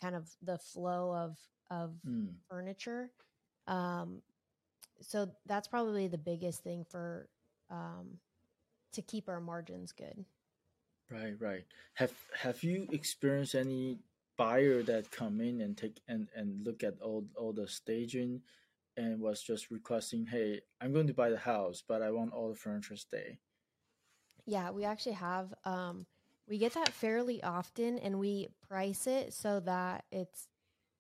kind 0.02 0.16
of 0.16 0.30
the 0.44 0.60
flow 0.60 1.16
of 1.16 1.40
of 1.72 1.98
Mm. 2.06 2.42
furniture. 2.50 3.12
Um, 3.68 4.24
so 5.02 5.32
that's 5.46 5.68
probably 5.68 6.08
the 6.08 6.18
biggest 6.20 6.64
thing 6.64 6.86
for 6.86 7.30
um, 7.70 8.20
to 8.94 9.02
keep 9.04 9.30
our 9.30 9.42
margins 9.42 9.94
good. 9.94 10.26
Right, 11.10 11.40
right. 11.40 11.66
Have 11.96 12.14
have 12.34 12.64
you 12.64 12.88
experienced 12.92 13.54
any 13.56 14.00
buyer 14.38 14.82
that 14.84 15.12
come 15.12 15.42
in 15.42 15.60
and 15.62 15.78
take 15.78 16.02
and 16.08 16.30
and 16.34 16.66
look 16.66 16.84
at 16.84 17.02
all 17.02 17.28
all 17.36 17.54
the 17.54 17.68
staging 17.68 18.44
and 18.98 19.20
was 19.22 19.44
just 19.44 19.70
requesting, 19.72 20.28
"Hey, 20.28 20.62
I'm 20.80 20.94
going 20.94 21.08
to 21.08 21.14
buy 21.14 21.30
the 21.30 21.38
house, 21.40 21.82
but 21.86 22.02
I 22.02 22.12
want 22.12 22.34
all 22.34 22.50
the 22.50 22.56
furniture 22.56 22.96
stay." 22.98 23.40
Yeah, 24.52 24.72
we 24.72 24.84
actually 24.84 25.14
have. 25.14 25.54
Um, 25.64 26.06
we 26.46 26.58
get 26.58 26.74
that 26.74 26.90
fairly 26.90 27.42
often, 27.42 27.98
and 28.00 28.20
we 28.20 28.50
price 28.68 29.08
it 29.08 29.34
so 29.34 29.62
that 29.62 30.04
it's 30.12 30.50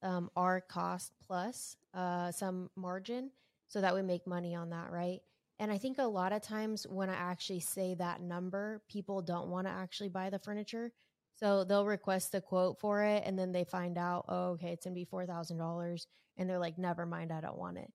um, 0.01 0.29
our 0.37 0.61
cost 0.61 1.11
plus 1.27 1.75
uh, 1.93 2.31
some 2.31 2.69
margin, 2.77 3.29
so 3.67 3.81
that 3.81 3.93
we 3.93 4.03
make 4.03 4.25
money 4.25 4.55
on 4.55 4.69
that, 4.69 4.89
right? 4.89 5.19
And 5.59 5.69
I 5.69 5.77
think 5.77 5.97
a 5.99 6.03
lot 6.03 6.31
of 6.31 6.41
times 6.41 6.87
when 6.89 7.09
I 7.09 7.15
actually 7.15 7.59
say 7.59 7.93
that 7.95 8.21
number, 8.21 8.81
people 8.89 9.21
don't 9.21 9.49
want 9.49 9.67
to 9.67 9.73
actually 9.73 10.09
buy 10.09 10.29
the 10.29 10.39
furniture. 10.39 10.93
So 11.35 11.65
they'll 11.65 11.85
request 11.85 12.33
a 12.35 12.39
quote 12.41 12.79
for 12.79 13.03
it, 13.03 13.23
and 13.25 13.37
then 13.37 13.51
they 13.51 13.65
find 13.65 13.97
out, 13.97 14.25
oh, 14.29 14.51
okay, 14.51 14.69
it's 14.71 14.85
gonna 14.85 14.95
be 14.95 15.03
four 15.05 15.25
thousand 15.25 15.57
dollars, 15.57 16.07
and 16.37 16.49
they're 16.49 16.57
like, 16.57 16.77
never 16.77 17.05
mind, 17.05 17.33
I 17.33 17.41
don't 17.41 17.57
want 17.57 17.79
it. 17.79 17.91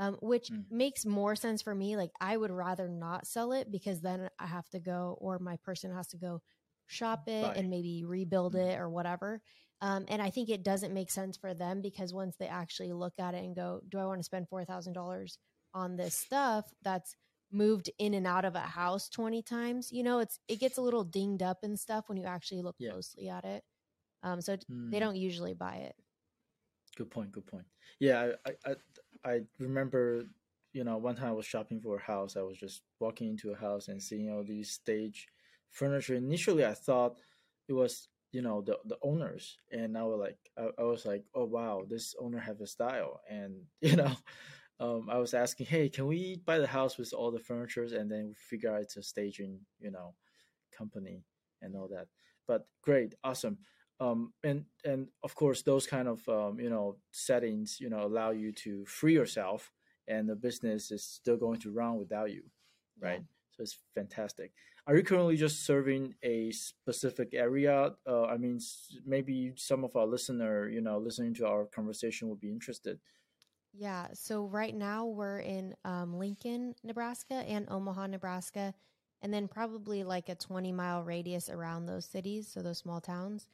Um, 0.00 0.16
which 0.22 0.50
Mm. 0.50 0.64
makes 0.70 1.06
more 1.06 1.36
sense 1.36 1.62
for 1.62 1.74
me. 1.76 1.96
Like 1.96 2.10
I 2.20 2.36
would 2.36 2.50
rather 2.50 2.88
not 2.88 3.26
sell 3.28 3.52
it 3.52 3.70
because 3.70 4.00
then 4.02 4.30
I 4.40 4.46
have 4.46 4.68
to 4.70 4.80
go, 4.80 5.18
or 5.20 5.38
my 5.38 5.58
person 5.58 5.92
has 5.94 6.08
to 6.08 6.18
go 6.18 6.42
shop 6.88 7.28
it 7.28 7.42
Buy. 7.42 7.54
and 7.54 7.70
maybe 7.70 8.04
rebuild 8.04 8.56
Mm. 8.56 8.60
it 8.64 8.78
or 8.80 8.88
whatever. 8.90 9.42
Um, 9.82 10.06
and 10.08 10.22
I 10.22 10.30
think 10.30 10.48
it 10.50 10.64
doesn't 10.64 10.94
make 10.94 11.10
sense 11.10 11.36
for 11.36 11.54
them 11.54 11.82
because 11.82 12.12
once 12.14 12.36
they 12.36 12.48
actually 12.48 12.92
look 12.92 13.14
at 13.18 13.34
it 13.34 13.44
and 13.44 13.54
go, 13.56 13.80
do 13.88 13.98
I 13.98 14.06
want 14.06 14.20
to 14.20 14.24
spend 14.24 14.48
four 14.48 14.64
thousand 14.64 14.94
dollars 14.94 15.38
on 15.74 15.96
this 15.96 16.14
stuff 16.14 16.66
that's 16.82 17.16
moved 17.52 17.90
in 17.98 18.14
and 18.14 18.26
out 18.26 18.44
of 18.44 18.54
a 18.56 18.60
house 18.60 19.08
20 19.08 19.42
times 19.42 19.90
you 19.92 20.02
know 20.04 20.20
it's 20.20 20.38
it 20.48 20.60
gets 20.60 20.78
a 20.78 20.82
little 20.82 21.04
dinged 21.04 21.42
up 21.42 21.58
and 21.64 21.78
stuff 21.78 22.08
when 22.08 22.16
you 22.18 22.24
actually 22.24 22.62
look 22.62 22.76
Yeah. 22.78 22.90
closely 22.90 23.28
at 23.28 23.44
it 23.44 23.64
um 24.22 24.40
so 24.40 24.56
Mm. 24.70 24.90
they 24.90 25.00
don't 25.00 25.16
usually 25.16 25.54
buy 25.54 25.76
it 25.76 25.96
Good 26.96 27.10
point. 27.10 27.32
Good 27.32 27.46
point. 27.46 27.64
Yeah, 28.00 28.32
I, 28.46 28.50
I, 28.50 28.70
I 28.72 28.74
I 29.24 29.42
remember, 29.58 30.24
you 30.72 30.84
know, 30.84 30.96
one 30.98 31.16
time 31.16 31.28
I 31.28 31.32
was 31.32 31.46
shopping 31.46 31.80
for 31.80 31.96
a 31.96 32.02
house. 32.02 32.36
I 32.36 32.42
was 32.42 32.58
just 32.58 32.82
walking 32.98 33.28
into 33.28 33.50
a 33.52 33.56
house 33.56 33.88
and 33.88 34.02
seeing 34.02 34.30
all 34.30 34.44
these 34.44 34.70
stage 34.70 35.28
furniture. 35.70 36.14
Initially, 36.14 36.64
I 36.64 36.74
thought 36.74 37.20
it 37.68 37.72
was, 37.72 38.08
you 38.32 38.42
know, 38.42 38.62
the 38.62 38.78
the 38.84 38.96
owners, 39.02 39.58
and 39.72 39.96
I 39.98 40.02
was 40.04 40.18
like, 40.20 40.38
I, 40.56 40.68
I 40.78 40.84
was 40.84 41.04
like, 41.04 41.24
oh 41.34 41.44
wow, 41.44 41.84
this 41.88 42.14
owner 42.20 42.38
have 42.38 42.60
a 42.60 42.66
style, 42.66 43.20
and 43.28 43.54
you 43.80 43.96
know. 43.96 44.12
Um, 44.80 45.08
I 45.10 45.18
was 45.18 45.34
asking, 45.34 45.66
hey, 45.66 45.90
can 45.90 46.06
we 46.06 46.40
buy 46.46 46.58
the 46.58 46.66
house 46.66 46.96
with 46.96 47.12
all 47.12 47.30
the 47.30 47.38
furniture, 47.38 47.84
and 47.84 48.10
then 48.10 48.28
we 48.28 48.34
figure 48.34 48.74
out 48.74 48.80
it's 48.80 48.96
a 48.96 49.02
staging, 49.02 49.60
you 49.78 49.90
know, 49.90 50.14
company 50.76 51.22
and 51.62 51.76
all 51.76 51.88
that. 51.88 52.06
But 52.46 52.66
great, 52.82 53.14
awesome 53.22 53.58
um, 54.00 54.32
and 54.42 54.64
and 54.84 55.08
of 55.22 55.34
course 55.34 55.62
those 55.62 55.86
kind 55.86 56.08
of 56.08 56.26
um, 56.28 56.58
you 56.58 56.70
know 56.70 56.96
settings 57.12 57.78
you 57.80 57.90
know 57.90 58.04
allow 58.04 58.30
you 58.30 58.52
to 58.52 58.84
free 58.86 59.14
yourself 59.14 59.72
and 60.08 60.28
the 60.28 60.34
business 60.34 60.90
is 60.90 61.04
still 61.04 61.36
going 61.36 61.60
to 61.60 61.70
run 61.70 61.96
without 61.96 62.30
you 62.30 62.42
right 62.98 63.22
so 63.52 63.62
it's 63.62 63.78
fantastic 63.94 64.52
are 64.86 64.96
you 64.96 65.02
currently 65.02 65.36
just 65.36 65.64
serving 65.66 66.14
a 66.22 66.50
specific 66.50 67.34
area 67.34 67.92
uh, 68.08 68.24
i 68.24 68.36
mean 68.36 68.58
maybe 69.06 69.52
some 69.56 69.84
of 69.84 69.94
our 69.96 70.06
listener 70.06 70.68
you 70.68 70.80
know 70.80 70.98
listening 70.98 71.34
to 71.34 71.46
our 71.46 71.66
conversation 71.66 72.28
would 72.28 72.40
be 72.40 72.50
interested 72.50 72.98
Yeah. 73.72 74.08
So 74.14 74.46
right 74.46 74.74
now 74.74 75.06
we're 75.06 75.40
in 75.40 75.74
um, 75.84 76.18
Lincoln, 76.18 76.74
Nebraska, 76.82 77.34
and 77.34 77.68
Omaha, 77.70 78.08
Nebraska, 78.08 78.74
and 79.22 79.32
then 79.32 79.48
probably 79.48 80.02
like 80.02 80.28
a 80.28 80.34
20 80.34 80.72
mile 80.72 81.02
radius 81.02 81.48
around 81.48 81.86
those 81.86 82.04
cities, 82.04 82.48
so 82.52 82.62
those 82.62 82.78
small 82.78 83.00
towns. 83.00 83.48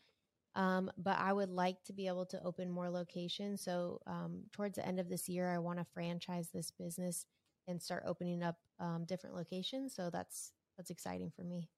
Um, 0.57 0.91
but 0.97 1.19
I 1.19 1.33
would 1.33 1.51
like 1.51 1.85
to 1.85 1.93
be 1.93 2.09
able 2.09 2.25
to 2.27 2.43
open 2.43 2.71
more 2.71 2.89
locations. 2.89 3.61
So 3.61 4.01
um, 4.07 4.45
towards 4.53 4.77
the 4.77 4.87
end 4.87 4.99
of 4.99 5.09
this 5.09 5.29
year, 5.29 5.55
I 5.55 5.59
want 5.59 5.79
to 5.79 5.87
franchise 5.93 6.49
this 6.53 6.71
business 6.71 7.27
and 7.69 7.81
start 7.81 8.05
opening 8.07 8.43
up 8.43 8.57
um, 8.81 9.05
different 9.05 9.37
locations. 9.37 9.95
So 9.95 10.09
that's 10.11 10.53
that's 10.77 10.91
exciting 10.91 11.31
for 11.37 11.43
me. 11.43 11.69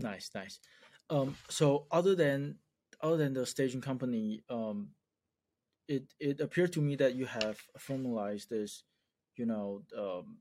Nice, 0.00 0.30
nice. 0.34 0.58
Um, 1.10 1.36
so 1.50 1.86
other 1.90 2.14
than 2.14 2.56
other 3.02 3.18
than 3.18 3.34
the 3.34 3.44
staging 3.44 3.82
company, 3.82 4.42
um, 4.48 4.88
it 5.86 6.04
it 6.18 6.40
appeared 6.40 6.72
to 6.74 6.80
me 6.80 6.96
that 6.96 7.14
you 7.14 7.26
have 7.26 7.58
formalized 7.78 8.48
this, 8.48 8.84
you 9.36 9.44
know, 9.44 9.82
um, 9.96 10.38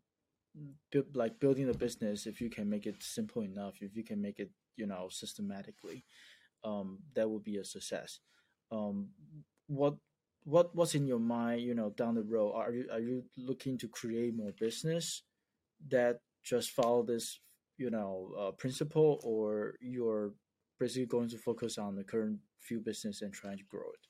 bu- 0.92 1.12
like 1.14 1.40
building 1.40 1.70
a 1.70 1.74
business. 1.74 2.28
If 2.28 2.40
you 2.40 2.50
can 2.50 2.70
make 2.70 2.86
it 2.86 3.04
simple 3.04 3.42
enough, 3.42 3.82
if 3.82 3.96
you 3.96 4.04
can 4.04 4.22
make 4.22 4.40
it, 4.40 4.52
you 4.78 4.86
know, 4.86 5.10
systematically, 5.10 6.06
um, 6.64 7.00
that 7.16 7.30
would 7.30 7.44
be 7.44 7.58
a 7.58 7.64
success. 7.66 8.20
Um, 8.72 9.10
what 9.68 9.96
what 10.44 10.76
what's 10.76 10.96
in 10.96 11.08
your 11.08 11.20
mind, 11.20 11.62
you 11.62 11.76
know, 11.76 11.90
down 11.92 12.16
the 12.16 12.24
road? 12.24 12.54
Are 12.54 12.72
you 12.74 12.88
are 12.92 13.00
you 13.00 13.24
looking 13.38 13.78
to 13.80 13.88
create 13.88 14.36
more 14.36 14.54
business 14.60 15.24
that 15.90 16.20
just 16.44 16.72
follow 16.72 17.04
this 17.04 17.40
you 17.78 17.90
know 17.90 18.34
uh, 18.40 18.52
principle 18.52 19.20
or 19.24 19.76
you're 19.82 20.34
basically 20.80 21.06
going 21.06 21.30
to 21.30 21.38
focus 21.38 21.78
on 21.78 21.96
the 21.96 22.04
current 22.04 22.40
few 22.62 22.80
business 22.80 23.22
and 23.22 23.34
trying 23.34 23.58
to 23.58 23.64
grow 23.66 23.82
it 23.94 24.08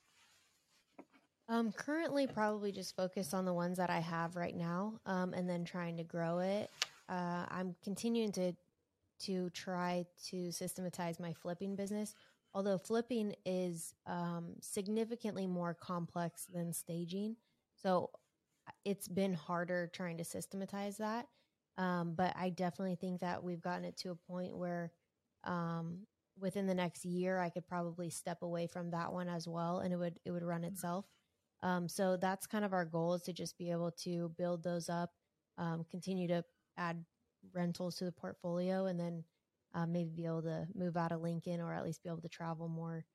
Um, 1.50 1.72
currently, 1.72 2.27
probably 2.27 2.72
just 2.72 2.96
focus 2.96 3.34
on 3.34 3.46
the 3.46 3.54
ones 3.54 3.77
that 3.77 3.89
I 3.89 4.00
have 4.00 4.36
right 4.36 4.56
now, 4.56 5.00
um, 5.06 5.34
and 5.34 5.50
then 5.50 5.63
trying 5.63 5.98
to 5.98 6.04
grow 6.04 6.39
it. 6.39 6.70
Uh, 7.10 7.46
I'm 7.50 7.75
continuing 7.84 8.32
to 8.34 8.54
to 9.20 9.50
try 9.51 10.06
to 10.30 10.51
systematize 10.51 11.20
my 11.20 11.34
flipping 11.34 11.75
business, 11.75 12.13
although 12.58 12.80
flipping 12.80 13.36
is 13.46 13.94
um, 14.08 14.56
significantly 14.62 15.46
more 15.46 15.76
complex 15.76 16.48
than 16.52 16.74
staging. 16.74 17.36
So 17.76 18.10
it's 18.84 19.08
been 19.08 19.36
harder 19.36 19.92
trying 19.94 20.18
to 20.18 20.24
systematize 20.24 20.98
that. 20.98 21.28
Um, 21.78 22.16
but 22.18 22.36
I 22.36 22.50
definitely 22.50 22.96
think 22.96 23.22
that 23.22 23.44
we've 23.44 23.62
gotten 23.62 23.86
it 23.86 23.96
to 23.98 24.10
a 24.10 24.16
point 24.16 24.58
where 24.58 24.92
um, 25.44 26.08
within 26.40 26.66
the 26.66 26.74
next 26.74 27.06
year, 27.06 27.40
I 27.40 27.52
could 27.52 27.68
probably 27.68 28.10
step 28.10 28.42
away 28.42 28.66
from 28.66 28.90
that 28.90 29.14
one 29.14 29.30
as 29.30 29.48
well, 29.48 29.78
and 29.82 29.94
it 29.94 29.98
would 29.98 30.20
it 30.26 30.32
would 30.32 30.42
run 30.42 30.64
itself. 30.64 31.06
Um, 31.62 31.88
so 31.88 32.18
that's 32.18 32.48
kind 32.48 32.66
of 32.66 32.74
our 32.74 32.86
goal 32.86 33.14
is 33.14 33.22
to 33.24 33.34
just 33.34 33.56
be 33.60 33.70
able 33.70 33.92
to 34.04 34.32
build 34.36 34.64
those 34.64 34.90
up, 34.90 35.12
um, 35.60 35.86
continue 35.92 36.28
to 36.30 36.44
add 36.76 37.06
rentals 37.54 37.98
to 37.98 38.06
the 38.06 38.12
portfolio, 38.12 38.88
and 38.88 39.00
then 39.00 39.24
uh, 39.78 39.86
maybe 39.86 40.10
be 40.22 40.26
able 40.26 40.42
to 40.42 40.66
move 40.74 40.98
out 40.98 41.12
of 41.12 41.22
Lincoln 41.22 41.62
or 41.62 41.72
at 41.74 41.84
least 41.86 42.02
be 42.04 42.10
able 42.10 42.22
to 42.22 42.30
travel 42.40 42.68
more 42.68 43.06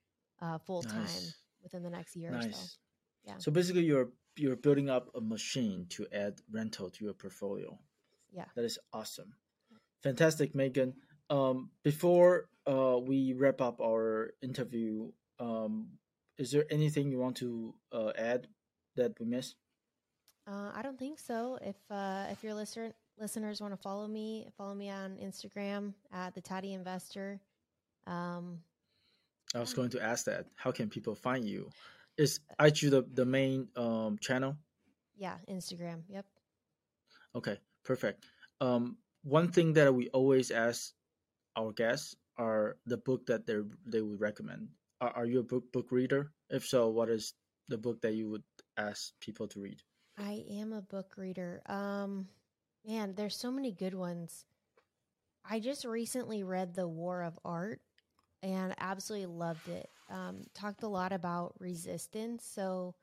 uh, 0.41 0.59
full 0.67 0.83
time 0.83 1.03
Nice. 1.03 1.35
within 1.63 1.83
the 1.83 1.91
next 1.91 2.15
year 2.15 2.31
or 2.31 2.41
so. 2.43 2.49
nice 2.49 2.79
Yeah. 3.29 3.39
so 3.39 3.51
basically 3.51 3.85
you're 3.91 4.11
you're 4.43 4.57
building 4.67 4.89
up 4.97 5.05
a 5.15 5.21
machine 5.21 5.87
to 5.95 6.07
add 6.13 6.35
rental 6.59 6.89
to 6.95 7.05
your 7.05 7.15
portfolio 7.15 7.71
Yeah. 8.39 8.47
that 8.55 8.65
is 8.65 8.79
awesome 8.93 9.31
fantastic 10.03 10.55
megan 10.55 10.95
um, 11.31 11.71
before 11.83 12.49
uh, 12.67 12.99
we 13.11 13.33
wrap 13.35 13.61
up 13.61 13.81
our 13.81 14.31
interview 14.43 15.11
um, 15.39 15.99
is 16.39 16.51
there 16.53 16.67
anything 16.71 17.11
you 17.11 17.19
want 17.19 17.37
to 17.45 17.75
uh, 17.93 18.13
add 18.17 18.47
that 18.97 19.13
we 19.21 19.27
missed 19.27 19.57
Uh, 20.47 20.71
I 20.75 20.83
don't 20.83 20.99
think 20.99 21.19
so. 21.23 21.55
If 21.63 21.79
uh, 21.91 22.27
if 22.35 22.43
your 22.43 22.55
listener 22.59 22.91
listeners 23.19 23.61
want 23.61 23.73
to 23.73 23.77
follow 23.77 24.09
me, 24.09 24.49
follow 24.57 24.75
me 24.75 24.91
on 24.91 25.17
Instagram 25.17 25.95
at 26.13 26.35
the 26.35 26.41
Tatty 26.41 26.73
Investor. 26.75 27.41
Um, 28.07 28.59
I 29.55 29.61
was 29.61 29.75
going 29.75 29.91
to 29.91 30.03
ask 30.03 30.25
that. 30.27 30.47
How 30.57 30.73
can 30.73 30.89
people 30.89 31.15
find 31.15 31.47
you? 31.47 31.71
Is 32.17 32.41
IG 32.61 32.91
the, 32.91 33.07
the 33.15 33.25
main 33.25 33.69
um, 33.77 34.19
channel? 34.21 34.57
yeah, 35.17 35.37
Instagram. 35.49 36.03
Yep. 36.09 36.27
Okay, 37.37 37.59
perfect. 37.85 38.25
Um, 38.61 38.97
one 39.23 39.49
thing 39.49 39.73
that 39.75 39.95
we 39.95 40.09
always 40.09 40.51
ask 40.51 40.93
our 41.57 41.73
guests 41.73 42.17
are 42.37 42.77
the 42.87 42.97
book 42.97 43.27
that 43.27 43.47
they 43.47 43.59
they 43.87 44.03
would 44.03 44.21
recommend. 44.21 44.69
Are, 45.01 45.11
are 45.11 45.27
you 45.27 45.41
a 45.41 45.45
book 45.45 45.71
book 45.73 45.93
reader? 45.93 46.33
If 46.51 46.67
so, 46.67 46.89
what 46.89 47.09
is 47.09 47.35
the 47.69 47.79
book 47.79 48.01
that 48.03 48.15
you 48.15 48.29
would 48.31 48.43
ask 48.77 49.13
people 49.21 49.47
to 49.49 49.61
read? 49.61 49.81
I 50.19 50.45
am 50.51 50.73
a 50.73 50.83
book 50.83 51.15
reader. 51.17 51.63
Um, 51.67 52.29
man, 52.87 53.15
there's 53.15 53.37
so 53.37 53.51
many 53.51 53.73
good 53.73 53.95
ones. 53.95 54.45
I 55.45 55.61
just 55.61 55.85
recently 55.85 56.43
read 56.43 56.75
The 56.75 56.89
War 56.89 57.23
of 57.23 57.39
Art 57.45 57.81
and 58.43 58.75
absolutely 58.79 59.27
loved 59.27 59.69
it. 59.69 59.91
Um, 60.11 60.43
talked 60.55 60.83
a 60.83 60.89
lot 60.89 61.13
about 61.13 61.55
resistance. 61.59 62.45
So, 62.45 62.95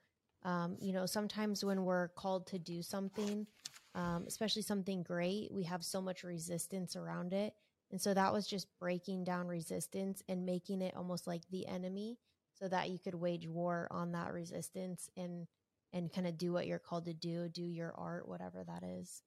um, 0.44 0.76
you 0.80 0.92
know, 0.92 1.06
sometimes 1.06 1.64
when 1.64 1.84
we're 1.84 2.08
called 2.08 2.46
to 2.48 2.58
do 2.58 2.82
something, 2.82 3.46
um, 3.94 4.24
especially 4.26 4.62
something 4.62 5.02
great, 5.02 5.52
we 5.52 5.64
have 5.64 5.84
so 5.84 6.00
much 6.00 6.24
resistance 6.24 6.96
around 6.96 7.32
it. 7.32 7.54
And 7.90 8.00
so 8.00 8.14
that 8.14 8.32
was 8.32 8.46
just 8.46 8.68
breaking 8.78 9.24
down 9.24 9.48
resistance 9.48 10.22
and 10.28 10.46
making 10.46 10.82
it 10.82 10.96
almost 10.96 11.26
like 11.26 11.42
the 11.50 11.66
enemy. 11.66 12.18
so 12.54 12.68
that 12.68 12.90
you 12.90 12.98
could 12.98 13.14
wage 13.14 13.48
war 13.48 13.88
on 13.90 14.12
that 14.12 14.32
resistance 14.32 15.08
and 15.16 15.46
and 15.92 16.12
kind 16.12 16.26
of 16.26 16.38
do 16.38 16.52
what 16.52 16.66
you're 16.66 16.78
called 16.78 17.06
to 17.06 17.14
do, 17.14 17.48
do 17.48 17.64
your 17.64 17.92
art, 17.98 18.28
whatever 18.28 18.62
that 18.64 18.82
is. 18.84 19.22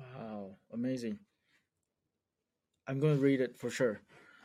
Wow, 0.00 0.56
amazing. 0.72 1.18
I'm 2.86 2.98
going 2.98 3.16
to 3.16 3.22
read 3.22 3.40
it 3.40 3.56
for 3.58 3.70
sure. 3.70 4.00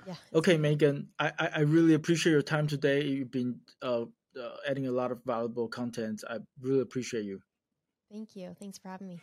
Yeah. 0.05 0.15
Okay, 0.33 0.57
Megan, 0.57 1.09
I, 1.17 1.31
I, 1.39 1.47
I 1.47 1.59
really 1.61 1.93
appreciate 1.93 2.31
your 2.31 2.41
time 2.41 2.67
today. 2.67 3.03
You've 3.03 3.31
been 3.31 3.59
uh, 3.81 4.03
uh, 4.39 4.55
adding 4.67 4.87
a 4.87 4.91
lot 4.91 5.11
of 5.11 5.23
valuable 5.25 5.67
content. 5.67 6.23
I 6.29 6.37
really 6.61 6.81
appreciate 6.81 7.25
you. 7.25 7.39
Thank 8.11 8.35
you. 8.35 8.55
Thanks 8.59 8.77
for 8.77 8.89
having 8.89 9.07
me. 9.07 9.19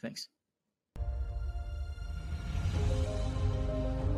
Thanks. 0.00 0.28